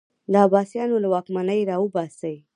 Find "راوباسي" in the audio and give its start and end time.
1.69-2.35